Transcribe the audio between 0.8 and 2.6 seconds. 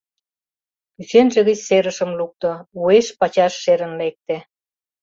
Кӱсенже гыч серымашым лукто,